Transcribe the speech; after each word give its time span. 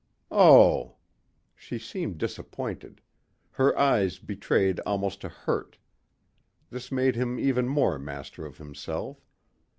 "Oh." 0.31 0.95
She 1.55 1.77
seemed 1.77 2.17
disappointed. 2.17 3.01
Her 3.51 3.77
eyes 3.77 4.17
betrayed 4.17 4.79
almost 4.79 5.23
a 5.23 5.29
hurt. 5.29 5.77
This 6.71 6.91
made 6.91 7.15
him 7.15 7.37
even 7.37 7.67
more 7.67 7.99
master 7.99 8.43
of 8.43 8.57
himself. 8.57 9.23